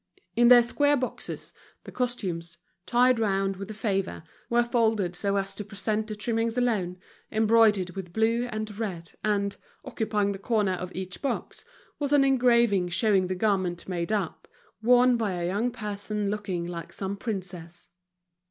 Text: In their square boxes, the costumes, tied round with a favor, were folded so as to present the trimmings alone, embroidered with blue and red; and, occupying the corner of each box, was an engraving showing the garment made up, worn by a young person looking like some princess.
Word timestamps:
In 0.35 0.47
their 0.47 0.63
square 0.63 0.97
boxes, 0.97 1.53
the 1.83 1.91
costumes, 1.91 2.57
tied 2.87 3.19
round 3.19 3.57
with 3.57 3.69
a 3.69 3.73
favor, 3.75 4.23
were 4.49 4.63
folded 4.63 5.15
so 5.15 5.35
as 5.35 5.53
to 5.53 5.63
present 5.63 6.07
the 6.07 6.15
trimmings 6.15 6.57
alone, 6.57 6.97
embroidered 7.31 7.91
with 7.91 8.11
blue 8.11 8.47
and 8.51 8.79
red; 8.79 9.11
and, 9.23 9.57
occupying 9.85 10.31
the 10.31 10.39
corner 10.39 10.71
of 10.73 10.91
each 10.95 11.21
box, 11.21 11.63
was 11.99 12.13
an 12.13 12.23
engraving 12.23 12.89
showing 12.89 13.27
the 13.27 13.35
garment 13.35 13.87
made 13.87 14.11
up, 14.11 14.47
worn 14.81 15.17
by 15.17 15.33
a 15.33 15.45
young 15.45 15.69
person 15.69 16.31
looking 16.31 16.65
like 16.65 16.91
some 16.91 17.15
princess. 17.15 17.89